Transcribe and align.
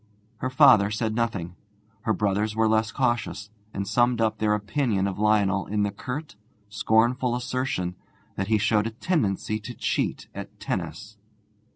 Her 0.37 0.49
father 0.49 0.89
said 0.89 1.13
nothing. 1.13 1.55
Her 2.05 2.13
brothers 2.13 2.55
were 2.55 2.67
less 2.67 2.91
cautious, 2.91 3.51
and 3.71 3.87
summed 3.87 4.19
up 4.19 4.39
their 4.39 4.55
opinion 4.55 5.05
of 5.05 5.19
Lionel 5.19 5.67
in 5.67 5.83
the 5.83 5.91
curt, 5.91 6.35
scornful 6.69 7.35
assertion 7.35 7.95
that 8.35 8.47
he 8.47 8.57
showed 8.57 8.87
a 8.87 8.97
tendency 8.97 9.59
to 9.59 9.75
cheat 9.75 10.27
at 10.33 10.59
tennis. 10.59 11.17